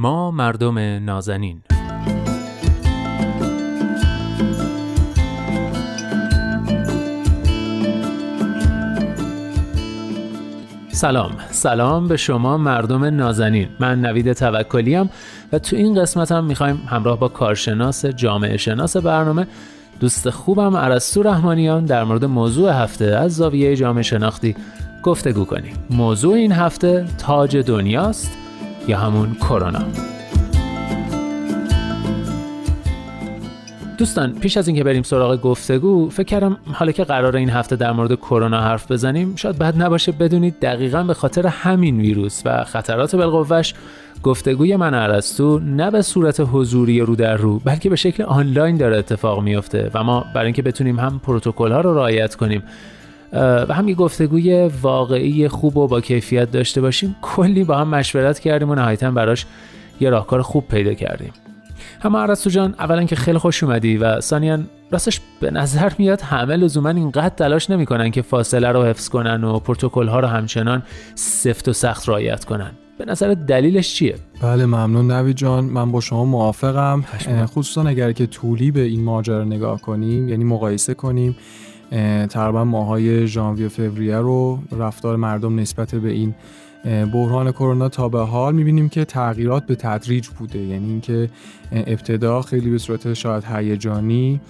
[0.00, 1.62] ما مردم نازنین.
[10.88, 11.30] سلام.
[11.50, 13.68] سلام به شما مردم نازنین.
[13.80, 14.96] من نوید توکلی
[15.52, 19.46] و تو این قسمت هم می‌خوایم همراه با کارشناس جامعه شناس برنامه
[20.00, 24.56] دوست خوبم عرستو رحمانیان در مورد موضوع هفته از زاویه جامعه شناختی
[25.02, 25.72] گفتگو کنیم.
[25.90, 28.36] موضوع این هفته تاج دنیاست.
[28.90, 29.80] یا همون کرونا.
[33.98, 37.92] دوستان پیش از اینکه بریم سراغ گفتگو فکر کردم حالا که قرار این هفته در
[37.92, 43.16] مورد کرونا حرف بزنیم شاید بد نباشه بدونید دقیقا به خاطر همین ویروس و خطرات
[43.16, 43.74] بالقوهش
[44.22, 48.96] گفتگوی من ارسطو نه به صورت حضوری رو در رو بلکه به شکل آنلاین داره
[48.96, 52.62] اتفاق میفته و ما برای اینکه بتونیم هم پروتکل ها رو رعایت کنیم
[53.32, 57.16] و هم یه گفتگوی واقعی خوب و با کیفیت داشته باشیم.
[57.22, 59.46] کلی با هم مشورت کردیم و نهایتا براش
[60.00, 61.32] یه راهکار خوب پیدا کردیم.
[62.04, 64.58] عرستو جان اولا که خیلی خوش اومدی و ثانیا
[64.90, 69.58] راستش به نظر میاد همه لزوما اینقدر تلاش نمی‌کنن که فاصله رو حفظ کنن و
[69.58, 70.82] پروتکل ها رو همچنان
[71.14, 72.70] سفت و سخت رعایت کنن.
[72.98, 75.64] به نظر دلیلش چیه؟ بله ممنون نوید جان.
[75.64, 77.04] من با شما موافقم.
[77.46, 81.36] خصوصا اگر که طولی به این ماجرا نگاه کنیم یعنی مقایسه کنیم
[82.30, 86.34] تقریبا ماهای ژانویه فوریه رو رفتار مردم نسبت به این
[86.84, 90.58] بحران کرونا تا به حال می‌بینیم که تغییرات به تدریج بوده.
[90.58, 91.30] یعنی اینکه
[91.72, 94.40] ابتدا خیلی به صورت شاید هیجانی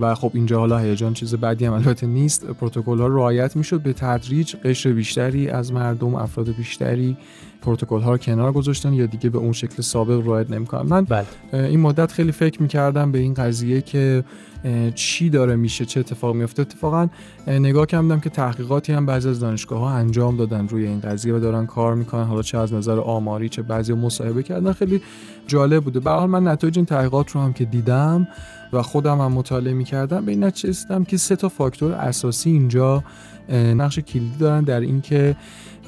[0.00, 2.46] و خب اینجا حالا هیجان چیز بدی هم البته نیست.
[2.46, 7.16] پروتکل ها رعایت می‌شد به تدریج قشر بیشتری از مردم افراد بیشتری
[7.62, 10.82] پروتکل ها رو کنار گذاشتن یا دیگه به اون شکل سابق رعایت نمی‌کنن.
[10.82, 11.26] من بله.
[11.52, 14.24] این مدت خیلی فکر می‌کردم به این قضیه که
[14.94, 17.08] چی داره میشه چه اتفاق میفته اتفاقا
[17.46, 21.38] نگاه کردم که تحقیقاتی هم بعضی از دانشگاه ها انجام دادن روی این قضیه و
[21.38, 22.24] دارن کار می‌کنن.
[22.24, 24.72] حالا چه از نظر آماری چه بعضی مصاحبه کردن.
[24.72, 25.02] خیلی
[25.46, 26.00] جالب بوده.
[26.00, 28.28] به حال من نتایج این تحقیقات رو هم که دیدم
[28.72, 33.04] و خودم هم مطالعه می‌کردم به این نتیجه رسیدم که سه تا فاکتور اساسی اینجا
[33.52, 35.36] نقش کلیدی دارن در اینکه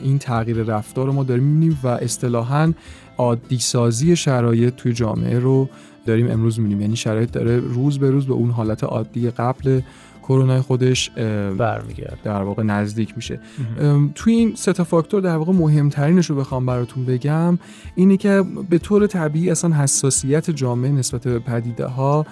[0.02, 2.72] این تغییر رفتار رو ما داریم می‌بینیم و اصطلاحا
[3.18, 5.68] عادی سازی شرایط توی جامعه رو
[6.06, 6.80] داریم امروز می‌بینیم.
[6.80, 9.80] یعنی شرایط داره روز به روز به اون حالت عادی قبل
[10.28, 11.10] کرونا خودش
[11.58, 12.18] برمیگرده.
[12.24, 13.40] در واقع نزدیک میشه.
[14.14, 17.58] توی این سه فاکتور در واقع مهمترینش رو بخوام براتون بگم
[17.94, 22.26] اینه که به طور طبیعی اصلا حساسیت جامعه نسبت به پدیده ها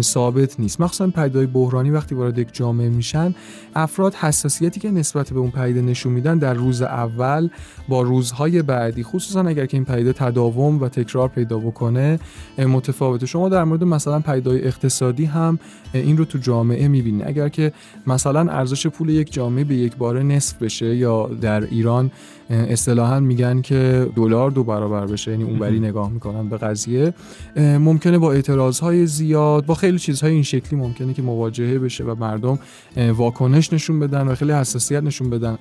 [0.00, 0.80] ثابت نیست.
[0.80, 3.34] مخصوصا پدیده بحرانی وقتی وارد یک جامعه میشن
[3.74, 7.48] افراد حساسیتی که نسبت به اون پدیده نشون میدن در روز اول
[7.88, 12.18] با روزهای بعدی خصوصا اگر که این پدیده تداوم و تکرار پیدا بکنه
[12.58, 13.26] متفاوته.
[13.26, 15.58] شما در مورد مثلا پدیده اقتصادی هم
[15.92, 17.72] این رو تو جامعه می‌بینید اگر که
[18.06, 22.10] مثلا ارزش پول یک جامعه به یک باره نصف بشه یا در ایران
[22.50, 27.14] اصطلاحا میگن که دلار دو برابر بشه یعنی اونوری نگاه می‌کنن به قضیه
[27.56, 32.14] ممکنه با اعتراض های زیاد با خیلی چیزهای این شکلی ممکنه که مواجهه بشه و
[32.14, 32.58] مردم
[32.96, 35.58] واکنش نشون بدن و خیلی حساسیت نشون بدن.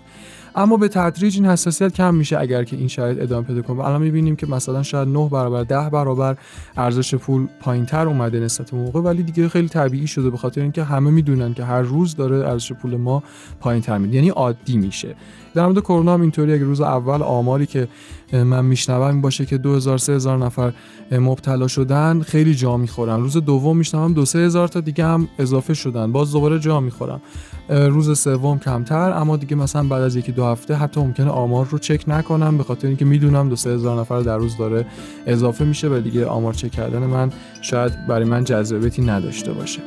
[0.57, 3.79] اما به تدریج این حساسیت کم میشه اگر که این شرایط ادامه پیدا کنه.
[3.79, 6.37] الان می‌بینیم که مثلا شاید 9 برابر 10 برابر
[6.77, 11.09] ارزش پول پایینتر اومده نسبت موقع ولی دیگه خیلی طبیعی شده به خاطر اینکه همه
[11.09, 13.23] می‌دونن که هر روز داره ارزش پول ما
[13.59, 15.15] پایینتر میاد یعنی عادی میشه.
[15.53, 17.87] در مورد کرونا هم اینطوری اگه روز اول آماری که
[18.33, 20.73] من میشنوم این باشه که 2000 3000 نفر
[21.11, 23.19] مبتلا شدن خیلی جا می‌خورن.
[23.19, 26.11] روز دوم میشنوم دو سه هزار تا دیگه هم اضافه شدن.
[26.11, 27.21] باز دوباره جا می‌خورم
[27.69, 31.77] روز سوم کمتر اما دیگه مثلا بعد از یکی دو هفته حتی ممکنه آمار رو
[31.77, 34.85] چک نکنم به خاطر اینکه می‌دونم دو سه هزار نفر در روز داره
[35.25, 39.81] اضافه میشه و دیگه آمار چک کردن من شاید برای من جذابیتی نداشته باشه.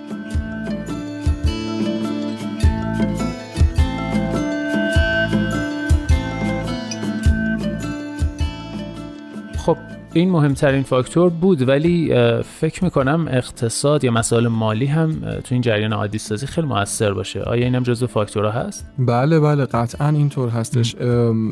[10.12, 15.92] این مهمترین فاکتور بود ولی فکر می‌کنم اقتصاد یا مسائل مالی هم تو این جریان
[15.92, 17.42] عادی سازی خیلی موثر باشه.
[17.42, 20.96] آیا اینم جزو فاکتورها هست؟ بله بله قطعا اینطور هستش.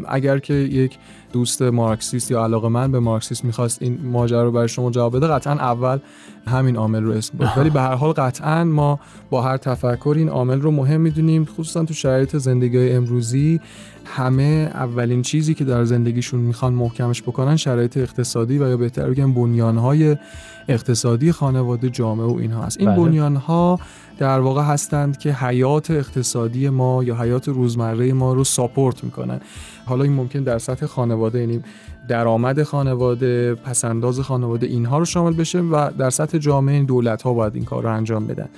[0.08, 0.98] اگر که یک
[1.32, 5.26] دوست مارکسیست یا علاقه من به مارکسیست می‌خواست این ماجرا رو برای شما جواب بده
[5.26, 5.98] قطعا اول
[6.46, 9.00] همین عامل رو اسم بود ولی به هر حال قطعا ما
[9.30, 13.60] با هر تفکر این عامل رو مهم می‌دونیم خصوصا تو شرایط زندگی امروزی
[14.04, 19.34] همه اولین چیزی که در زندگیشون می‌خوان محکمش بکنن شرایط اقتصادی و یا بهتر بگم
[19.34, 20.16] بنیانهای
[20.68, 23.04] اقتصادی خانواده جامعه و اینها هست این بله.
[23.04, 23.78] بنیانها
[24.18, 29.40] در واقع هستند که حیات اقتصادی ما یا حیات روزمره ما رو ساپورت می‌کنن.
[29.86, 31.62] حالا این ممکن در سطح خانواده یعنی
[32.08, 37.32] درآمد خانواده پسنداز خانواده اینها رو شامل بشه و در سطح جامعه این دولت ها
[37.32, 38.48] باید این کار رو انجام بدن.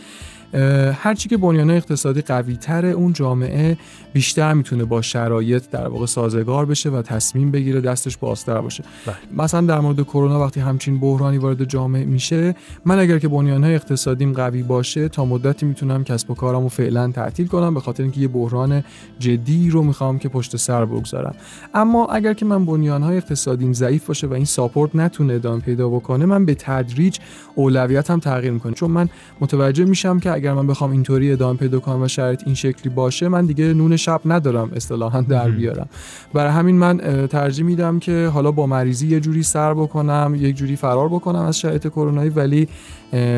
[0.94, 3.76] هرچی که بنیان اقتصادی قوی تر اون جامعه
[4.12, 8.84] بیشتر می‌تونه با شرایط در واقع سازگار بشه و تصمیم بگیره دستش بازتر باشه.
[9.06, 9.16] بله.
[9.36, 12.54] مثلا در مورد کرونا وقتی همچین بحرانی وارد جامعه میشه
[12.84, 17.46] من اگر که بنیانهای اقتصادیم قوی باشه تا مدتی می‌تونم کسب و کارمو فعلا تعطیل
[17.46, 18.84] کنم به خاطر اینکه یه بحران
[19.18, 21.34] جدی رو می‌خوام که پشت سر بگذارم.
[21.74, 26.26] اما اگر که من بنیانهای اقتصادیم ضعیف باشه و این ساپورت نتونه ادامه پیدا بکنه
[26.26, 27.18] من به تدریج
[27.54, 28.72] اولویتم تغییر می‌کنه.
[28.72, 29.08] چون من
[29.40, 33.28] متوجه میشم که اگر من بخوام اینطوری ادامه پیدا کنم و شرایط این شکلی باشه
[33.28, 35.88] من دیگه نون شب ندارم اصطلاحا در بیارم.
[36.34, 40.76] برای همین من ترجیح میدم که حالا با مریضی یه جوری سر بکنم یک جوری
[40.76, 42.68] فرار بکنم از شرایط کرونایی ولی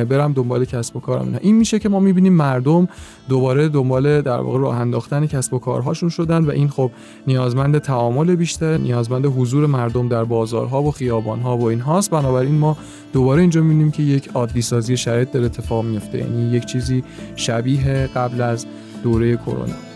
[0.08, 1.24] برم دنبال کسب و کارم.
[1.24, 2.88] اینا این میشه که ما می‌بینیم مردم
[3.28, 6.90] دوباره دنبال در واقع راه انداختن کسب و کارهاشون شدن و این خب
[7.26, 12.76] نیازمند تعامل بیشتر نیازمند حضور مردم در بازارها و خیابانها و این هاست بنابراین ما
[13.12, 16.91] دوباره اینجا می‌بینیم که یک عادی سازی شرایط در اتفاق میفته یعنی یک چیزی
[17.36, 18.66] شبیه قبل از
[19.02, 19.92] دوره کرونا.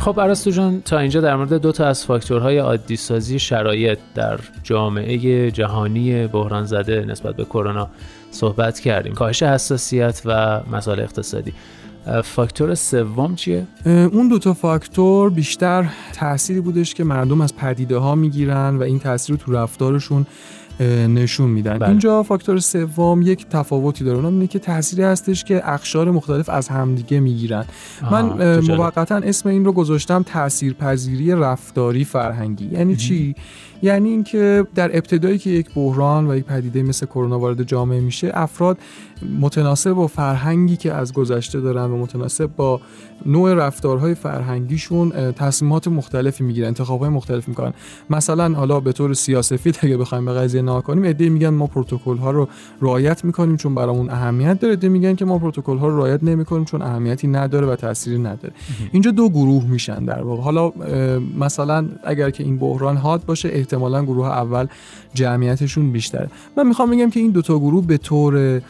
[0.00, 4.38] خب ارسطو جان تا اینجا در مورد دو تا از فاکتورهای عادی سازی شرایط در
[4.62, 7.88] جامعه جهانی بحران زده نسبت به کرونا
[8.30, 9.12] صحبت کردیم.
[9.12, 11.52] کاهش حساسیت و مسائل اقتصادی.
[12.24, 18.14] فاکتور سوم چیه؟ اون دو تا فاکتور بیشتر تأثیری بودش که مردم از پدیده ها
[18.14, 20.26] می‌گیرن و این تاثیر رو تو رفتارشون
[21.08, 21.78] نشون میدن.
[21.78, 21.88] بله.
[21.88, 24.16] اینجا فاکتور سوم یک تفاوتی داره.
[24.16, 27.64] اونم اینه که تأثیری هستش که اقشار مختلف از همدیگه می‌گیرن.
[28.10, 32.68] من موقتا اسم این رو گذاشتم تاثیرپذیری رفتاری فرهنگی.
[32.72, 33.34] یعنی چی؟
[33.82, 38.30] یعنی اینکه در ابتدایی که یک بحران و یک پدیده مثل کرونا وارد جامعه میشه
[38.34, 38.78] افراد
[39.40, 42.80] متناسب با فرهنگی که از گذشته دارن و متناسب با
[43.26, 47.72] نوع رفتارهای فرهنگیشون تصمیمات مختلفی می‌گیرن انتخابهای مختلف می‌کنن.
[48.10, 52.16] مثلا حالا به طور سیاسفید اگه بخوایم به قضیه نگاه کنیم ایده میگن ما پروتکل
[52.16, 52.48] ها رو
[52.82, 54.70] رعایت می‌کنیم چون برامون اهمیت داره.
[54.72, 58.52] ایده میگن که ما پروتکل ها رو رعایت نمی‌کنیم چون اهمیتی نداره و تأثیری نداره.
[58.92, 60.42] اینجا دو گروه میشن در واقع.
[60.42, 60.72] حالا
[61.38, 64.66] مثلا اگر که این بحران حاد باشه احتمالا گروه اول
[65.14, 66.30] جمعیتشون بیشتره.
[66.56, 68.62] من می‌خوام بگم که این دو تا گروه به طور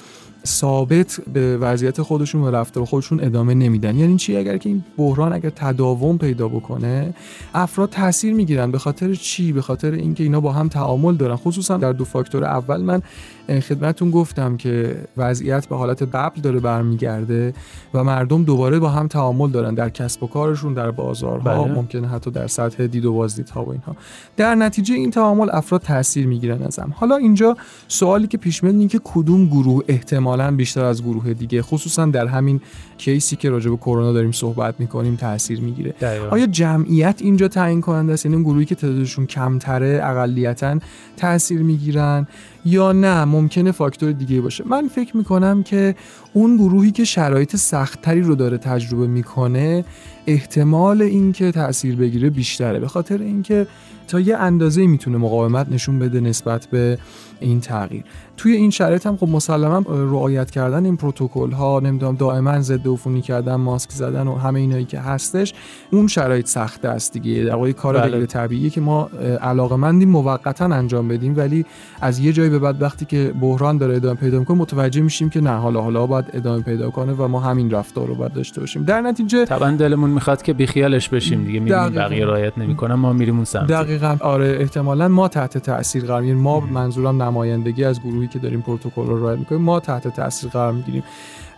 [0.47, 3.97] ثابت به وضعیت خودشون و رفتار خودشون ادامه نمیدن.
[3.97, 7.15] یعنی چی؟ اگر که این بحران اگر تداوم پیدا بکنه
[7.55, 11.37] افراد تاثیر می‌گیرن به خاطر چی؟ به خاطر اینکه اینا با هم تعامل دارن.
[11.37, 13.03] خصوصا در دو فاکتور اول من
[13.50, 17.55] خدمتتون گفتم که وضعیت به حالت قبل داره برمیگرده
[17.94, 21.75] و مردم دوباره با هم تعامل دارن در کسب و کارشون در بازارها بله.
[21.75, 23.97] ممکنه حتی در سطح دید و بازدیدها و اینها.
[24.37, 27.56] در نتیجه این تعامل افراد تاثیر می‌گیرن ازم حالا اینجا
[27.88, 32.61] سوالی که پیش میاد که کدوم گروه احتمالا بیشتر از گروه دیگه خصوصا در همین
[32.99, 35.94] کیسی که راجع به کرونا داریم صحبت می‌کنیم تاثیر می‌گیره.
[36.31, 40.79] آیا جمعیت اینجا تعیین کننده است؟ یعنی گروهی که تعدادشون کمتره اقلیتا
[41.17, 42.26] تاثیر می‌گیرن
[42.64, 44.65] یا نه؟ ممکنه فاکتور دیگه باشه.
[44.67, 45.95] من فکر می‌کنم که
[46.33, 49.85] اون گروهی که شرایط سختتری رو داره تجربه می‌کنه
[50.27, 52.79] احتمال اینکه تاثیر بگیره بیشتره.
[52.79, 53.67] به خاطر اینکه
[54.09, 56.99] تا یه اندازه می‌تونه مقاومت نشون بده نسبت به
[57.41, 58.05] این تغییر.
[58.37, 63.23] توی این شرایط هم خب مسلما رعایت کردن این پروتکل ها نمی‌دونم دائما ضد عفونی
[63.23, 65.55] کردن ماسک زدن و همه اینایی که هستش
[65.91, 67.45] اون شرایط سخته است دیگه.
[67.45, 68.11] در واقع کار بله.
[68.11, 69.11] غیر طبیعیه که ما
[69.43, 71.67] علاقه موقتا انجام بدیم ولی
[72.01, 75.41] از یه جایی به بعد وقتی که بحران داره ادامه پیدا می‌کنه متوجه میشیم که
[75.41, 78.85] نه حالا حالا باید ادامه پیدا کنه و ما همین رفتار رو باید داشته باشیم.
[78.85, 83.37] در نتیجه طبعا دلمون می‌خواد که بیخیالش بشیم دیگه می‌بینیم بقیه رعایت نمی‌کنن ما میریم
[83.37, 83.67] اون سمت.
[83.67, 84.17] دقیقاً.
[84.21, 89.23] آره احتمالا ما تحت تاثیر قرار ما منظورم نمایندگی از گروهی که داریم پروتکل رو
[89.23, 91.03] رعایت می‌کنیم ما تحت تاثیر قرار می‌گیریم.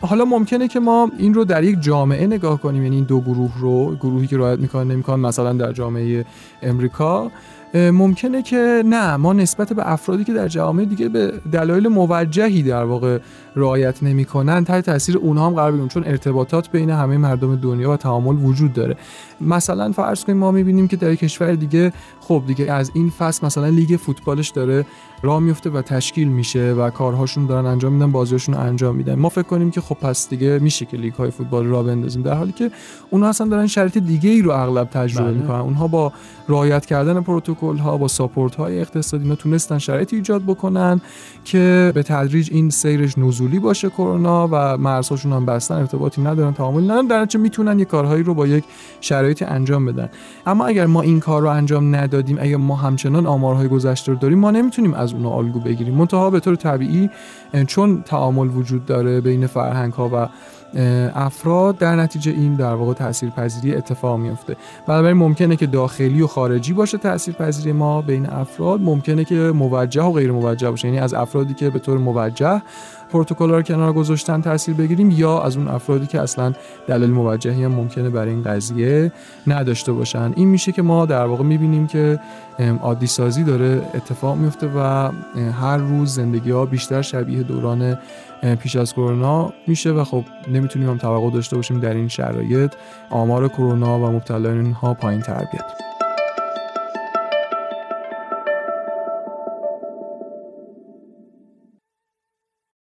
[0.03, 3.53] حالا ممکنه که ما این رو در یک جامعه نگاه کنیم یعنی این دو گروه
[3.61, 6.25] رو گروهی که رعایت می‌کنن نمی‌کنن مثلا در جامعه
[6.63, 7.31] امریکا.
[7.75, 12.85] ممکنه که نه ما نسبت به افرادی که در جامعه دیگه به دلایل موجهی در
[12.85, 13.19] واقع
[13.57, 17.97] رعایت نمی‌کنن تحت تاثیر اونها هم قرار بگیریم چون ارتباطات بین همه مردم دنیا و
[17.97, 18.97] تعامل وجود داره.
[19.41, 23.69] مثلا فرض کنیم ما می‌بینیم که در کشور دیگه خب دیگه از این فصل مثلا
[23.69, 24.87] لیگ فوتبالش داره
[25.23, 29.15] راه میفته و تشکیل میشه و کارهاشون دارن انجام میدن بازیاشون انجام میدن.
[29.15, 32.23] ما فکر کنیم که خب پس دیگه میشه که لیگ های فوتبال را بندازیم.
[32.23, 32.71] در حالی که
[33.11, 35.41] اونها اصلا دارن شرایط دیگه ای رو اغلب تجربه بله.
[35.41, 35.61] می‌کنن.
[35.61, 36.13] اونها با
[36.49, 41.01] رعایت کردن پروتکل ها با ساپورت های اقتصادی اینا تونستن شرایطی ایجاد بکنن
[41.45, 45.75] که به تدریج این سیرش نزولی باشه کرونا و مرزهاشون هم بستن.
[45.75, 47.07] ارتباطی ندارن تعامل ندارن.
[47.07, 48.65] در نتیجه می‌تونن یه کارهایی رو با یک
[49.01, 50.09] شرایطی انجام بدن.
[50.47, 54.39] اما اگر ما این کار رو انجام ندادیم اگر ما همچنان آمارهای گذشته رو داریم
[54.39, 55.95] ما نمی‌تونیم از اونها الگو بگیریم.
[55.95, 57.11] منتها به طور طبیعی
[57.67, 60.29] چون تعامل وجود داره بین فرهنگ ها و
[61.15, 66.73] افراد در نتیجه این در واقع تاثیرپذیری اتفاق میفته بنابراین ممکنه که داخلی و خارجی
[66.73, 70.89] باشه تاثیرپذیری ما بین افراد ممکنه که موجه و غیر موجه باشه.
[70.89, 72.63] یعنی از افرادی که به طور موجه
[73.13, 76.53] پروتکل رو کنار گذاشتن تاثیر بگیریم یا از اون افرادی که اصلا
[76.87, 79.13] دلیل موجهی هم ممکنه برای این قضیه
[79.47, 80.33] نداشته باشن.
[80.37, 82.21] این میشه که ما در واقع می‌بینیم که
[82.83, 85.11] عادی سازی داره اتفاق میفته و
[85.61, 87.99] هر روز زندگی ها بیشتر شبیه دوران
[88.63, 92.73] پیش از کرونا میشه و خب نمی‌تونیم هم توقع داشته باشیم در این شرایط
[93.11, 95.92] آمار کرونا و مبتلایان ها پایین تر بیاد.